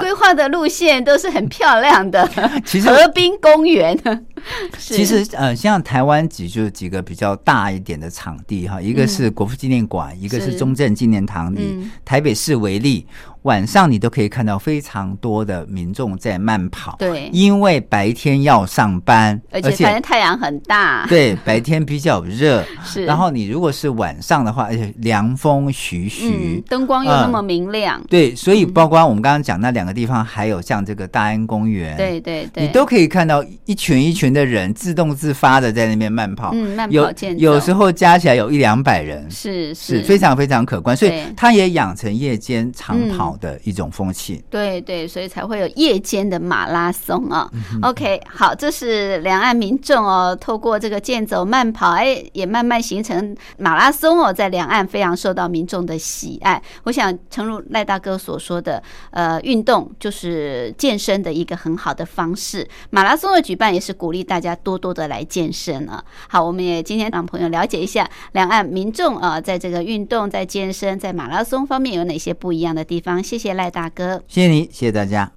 [0.00, 2.28] 规划的路线都是很漂亮的，
[2.64, 3.98] 其实河滨公园。
[4.78, 4.94] 是。
[4.94, 10.50] 其实呃，像台湾几就几个比较大一点的场地哈，一个是国父纪念馆，一个是。
[10.50, 11.54] 是中正纪念堂。
[11.54, 13.06] 以嗯台北市为例，
[13.42, 17.28] 晚上你都可以看到非常多的民众在慢跑，对。
[17.32, 23.04] 因为白天要上班，而且反正太阳很大，对白天比较热， 是。
[23.04, 37.42] 然后你如果是晚上的话，而且凉风徐嗯徐，，灯光又那么嗯明亮，对，所以包括我们刚刚讲那两个地方，还有像这个大安公园，对对对，你都可以看到一群一群的人自动自发的在那边慢跑，嗯慢跑有健走。
[37.42, 40.02] 有时候加起来有一两百人，是是。
[40.02, 41.26] 非常非常可观，所以对。
[41.36, 44.42] 它也养成夜间长跑的一种风气。
[44.50, 47.48] 对对，所以才会有夜间的马拉松啊。
[47.82, 56.60] OK，好，这是两岸民众哦，透过这个健走慢跑，哎，也慢慢形成马拉松哦，在两岸非常受到民众的喜爱。
[56.82, 62.68] 我想，诚如赖大哥所说的，呃，运动就是健身的一个很很好的方式。
[62.90, 66.04] 马拉松的举办也是鼓励大家多多的来健身啊。
[66.28, 73.22] 好，我们也今天让朋友了解一下两岸民众啊，在这个运动、在健身、在马拉松方面有哪些不一样的地方。
[73.22, 74.22] 谢谢赖大哥。
[74.26, 75.32] 谢谢你，谢谢大家。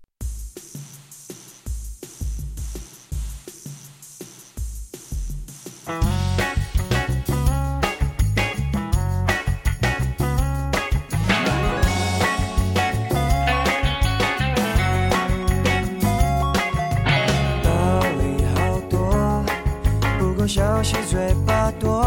[20.84, 22.04] 不够消息嘴巴多，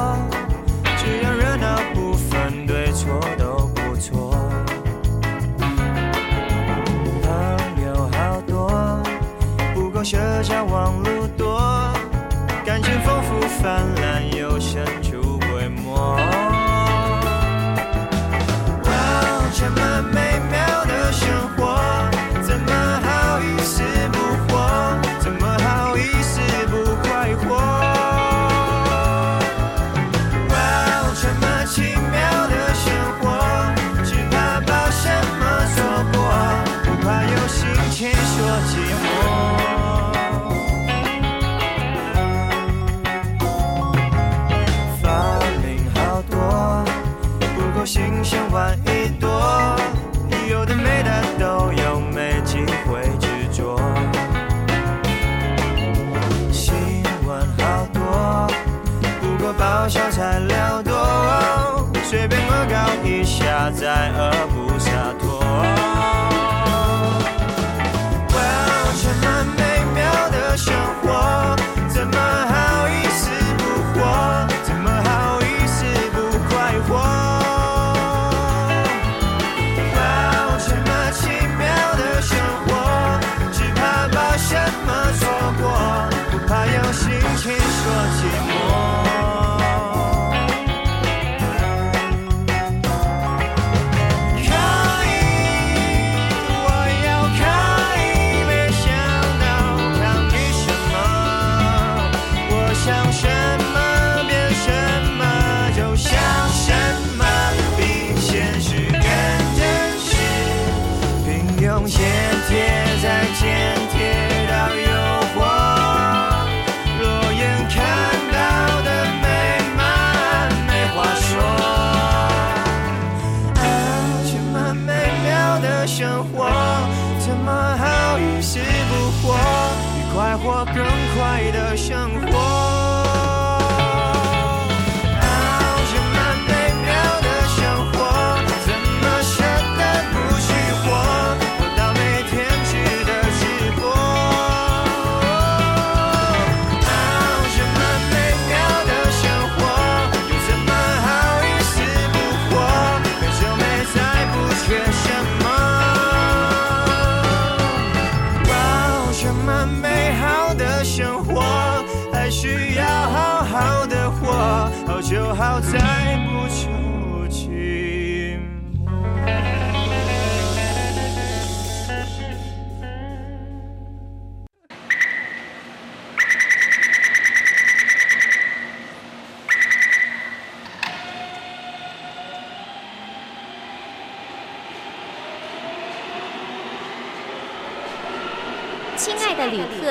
[0.99, 4.37] 只要热闹不分对错都不错。
[7.23, 9.01] 朋友好多，
[9.73, 11.06] 不够社交网络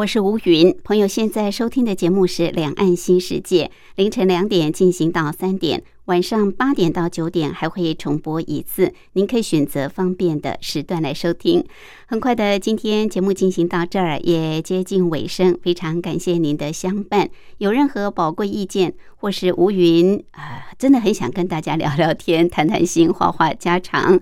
[0.00, 11.62] 我是吴云，朋友现在收听的节目是《两岸新世界》，凌晨两点进行到三点，晚上八点到九点还会重播一次，您可以选择方便的时段来收听。
[12.06, 17.28] 很快的，今天节目进行到这儿也接近尾声，非常感谢您的相伴。
[17.58, 24.18] 有任何宝贵意见，或是吴云啊、真的很想跟大家聊聊天、谈谈心、话话家常。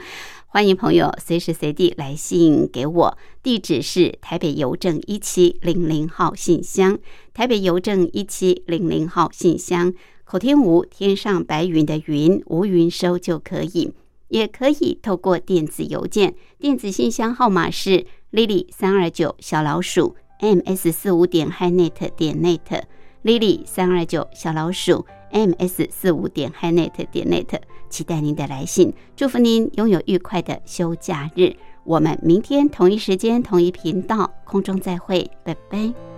[0.51, 6.99] 欢迎朋友随时随地来信给我，地址是台北邮政一七零零号信箱，
[7.35, 9.93] 台北邮政一七零零号信箱。
[10.25, 13.93] 口天吴天上白云的云，吴云收就可以，
[14.29, 22.85] 也可以透过电子邮件，电子信箱号码是 lily 三二九小老鼠 ms 四五点 hinet 点 net
[23.23, 31.55] lily 三二九小老鼠 ms 四五点 hinet 点 net，期待您的来信，祝福您拥有愉快的休假日。
[31.85, 36.18] 我们明天同一时间同一频道空中再会，拜拜。